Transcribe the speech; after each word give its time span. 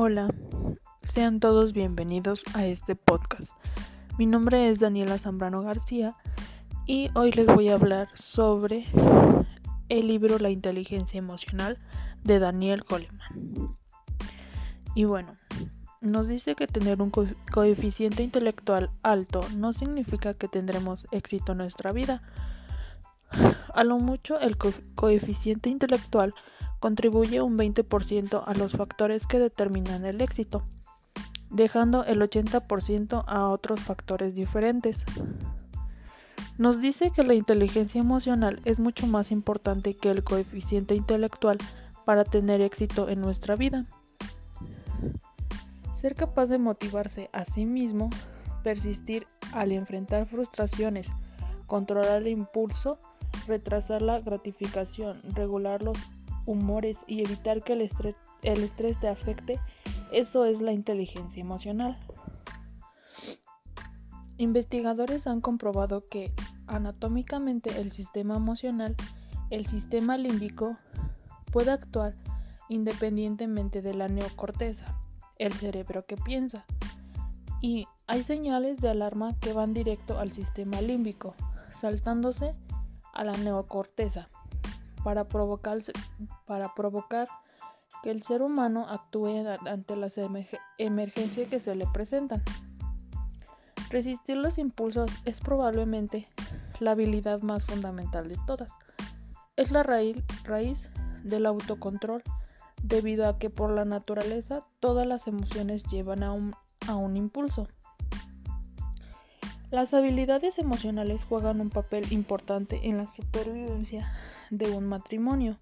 Hola, 0.00 0.32
sean 1.02 1.40
todos 1.40 1.72
bienvenidos 1.72 2.44
a 2.54 2.64
este 2.64 2.94
podcast. 2.94 3.50
Mi 4.16 4.26
nombre 4.26 4.68
es 4.68 4.78
Daniela 4.78 5.18
Zambrano 5.18 5.60
García 5.62 6.14
y 6.86 7.10
hoy 7.14 7.32
les 7.32 7.46
voy 7.46 7.68
a 7.68 7.74
hablar 7.74 8.08
sobre 8.14 8.86
el 9.88 10.06
libro 10.06 10.38
La 10.38 10.50
inteligencia 10.50 11.18
emocional 11.18 11.78
de 12.22 12.38
Daniel 12.38 12.84
Goleman. 12.88 13.76
Y 14.94 15.02
bueno, 15.02 15.34
nos 16.00 16.28
dice 16.28 16.54
que 16.54 16.68
tener 16.68 17.02
un 17.02 17.10
co 17.10 17.26
coeficiente 17.52 18.22
intelectual 18.22 18.92
alto 19.02 19.40
no 19.56 19.72
significa 19.72 20.32
que 20.32 20.46
tendremos 20.46 21.08
éxito 21.10 21.50
en 21.50 21.58
nuestra 21.58 21.90
vida. 21.90 22.22
A 23.74 23.82
lo 23.82 23.98
mucho 23.98 24.38
el 24.38 24.58
co 24.58 24.72
coeficiente 24.94 25.70
intelectual 25.70 26.34
contribuye 26.80 27.40
un 27.42 27.58
20% 27.58 28.42
a 28.44 28.54
los 28.54 28.76
factores 28.76 29.26
que 29.26 29.38
determinan 29.38 30.04
el 30.04 30.20
éxito, 30.20 30.62
dejando 31.50 32.04
el 32.04 32.20
80% 32.20 33.24
a 33.26 33.48
otros 33.48 33.80
factores 33.80 34.34
diferentes. 34.34 35.04
Nos 36.56 36.80
dice 36.80 37.10
que 37.10 37.22
la 37.22 37.34
inteligencia 37.34 38.00
emocional 38.00 38.60
es 38.64 38.80
mucho 38.80 39.06
más 39.06 39.30
importante 39.30 39.94
que 39.94 40.10
el 40.10 40.24
coeficiente 40.24 40.94
intelectual 40.94 41.58
para 42.04 42.24
tener 42.24 42.60
éxito 42.60 43.08
en 43.08 43.20
nuestra 43.20 43.54
vida. 43.54 43.86
Ser 45.94 46.14
capaz 46.14 46.46
de 46.46 46.58
motivarse 46.58 47.28
a 47.32 47.44
sí 47.44 47.64
mismo, 47.64 48.10
persistir 48.62 49.26
al 49.52 49.72
enfrentar 49.72 50.26
frustraciones, 50.26 51.10
controlar 51.66 52.22
el 52.22 52.28
impulso, 52.28 52.98
retrasar 53.46 54.02
la 54.02 54.20
gratificación, 54.20 55.22
regular 55.34 55.82
los 55.82 55.98
humores 56.48 57.04
y 57.06 57.20
evitar 57.20 57.62
que 57.62 57.74
el 57.74 57.82
estrés, 57.82 58.16
el 58.42 58.64
estrés 58.64 58.98
te 58.98 59.08
afecte, 59.08 59.60
eso 60.12 60.46
es 60.46 60.62
la 60.62 60.72
inteligencia 60.72 61.40
emocional. 61.40 61.98
Investigadores 64.38 65.26
han 65.26 65.42
comprobado 65.42 66.06
que 66.06 66.32
anatómicamente 66.66 67.78
el 67.80 67.92
sistema 67.92 68.36
emocional, 68.36 68.96
el 69.50 69.66
sistema 69.66 70.16
límbico, 70.16 70.78
puede 71.52 71.70
actuar 71.70 72.14
independientemente 72.70 73.82
de 73.82 73.94
la 73.94 74.08
neocorteza, 74.08 74.98
el 75.36 75.52
cerebro 75.52 76.06
que 76.06 76.16
piensa. 76.16 76.64
Y 77.60 77.86
hay 78.06 78.22
señales 78.22 78.80
de 78.80 78.88
alarma 78.88 79.38
que 79.40 79.52
van 79.52 79.74
directo 79.74 80.18
al 80.18 80.32
sistema 80.32 80.80
límbico, 80.80 81.34
saltándose 81.72 82.54
a 83.12 83.24
la 83.24 83.36
neocorteza 83.36 84.30
para 85.08 86.74
provocar, 86.74 87.28
que 88.02 88.10
el 88.10 88.22
ser 88.22 88.42
humano 88.42 88.86
actúe 88.88 89.46
ante 89.66 89.96
las 89.96 90.18
emergencias 90.78 91.48
que 91.48 91.58
se 91.58 91.74
le 91.74 91.86
presentan. 91.86 92.42
Resistir 93.88 94.36
los 94.36 94.58
impulsos 94.58 95.10
es 95.24 95.40
probablemente 95.40 96.28
la 96.80 96.90
habilidad 96.90 97.40
más 97.40 97.64
fundamental 97.64 98.28
de 98.28 98.36
todas. 98.46 98.72
Es 99.56 99.70
la 99.70 99.82
raíz, 99.82 100.90
del 101.24 101.46
autocontrol 101.46 102.22
debido 102.82 103.28
a 103.28 103.38
que 103.38 103.50
por 103.50 103.70
la 103.70 103.84
naturaleza 103.84 104.60
todas 104.78 105.06
las 105.06 105.26
emociones 105.26 105.84
llevan 105.84 106.22
a 106.22 106.32
un 106.32 107.16
impulso. 107.16 107.66
Las 109.70 109.92
habilidades 109.92 110.58
emocionales 110.58 111.24
juegan 111.24 111.60
un 111.60 111.68
papel 111.68 112.10
importante 112.10 112.88
en 112.88 112.96
la 112.96 113.06
supervivencia 113.06 114.10
de 114.50 114.70
un 114.70 114.86
matrimonio. 114.86 115.58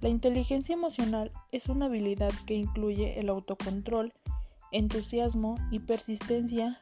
La 0.00 0.08
inteligencia 0.08 0.74
emocional 0.74 1.32
es 1.50 1.68
una 1.68 1.86
habilidad 1.86 2.32
que 2.46 2.54
incluye 2.54 3.18
el 3.18 3.28
autocontrol, 3.28 4.12
entusiasmo 4.70 5.56
y 5.72 5.80
persistencia 5.80 6.80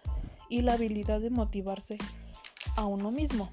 y 0.50 0.60
la 0.60 0.74
habilidad 0.74 1.20
de 1.20 1.30
motivarse 1.30 1.96
a 2.76 2.84
uno 2.84 3.10
mismo. 3.10 3.50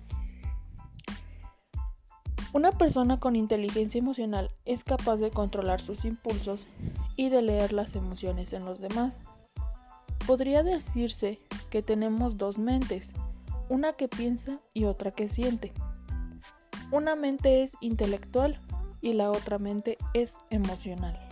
Una 2.52 2.74
persona 2.74 3.18
con 3.22 3.38
inteligencia 3.38 4.00
emocional 4.00 4.52
es 4.66 4.84
capaz 4.84 5.16
de 5.18 5.32
controlar 5.32 5.80
sus 5.80 6.04
impulsos 6.04 6.68
y 7.16 7.30
de 7.30 7.42
leer 7.42 7.72
las 7.72 7.96
emociones 7.96 8.52
en 8.52 8.66
los 8.66 8.82
demás. 8.82 9.14
Podría 10.28 10.62
decirse 10.62 11.40
que 11.70 11.82
tenemos 11.82 12.38
dos 12.38 12.60
mentes, 12.60 13.14
una 13.70 13.94
que 13.94 14.10
piensa 14.10 14.60
y 14.74 14.84
otra 14.84 15.10
que 15.10 15.30
siente. 15.30 15.72
Una 16.92 17.16
mente 17.16 17.64
es 17.64 17.78
intelectual 17.80 18.60
y 19.00 19.14
la 19.14 19.32
otra 19.32 19.58
mente 19.58 19.98
es 20.14 20.38
emocional. 20.50 21.27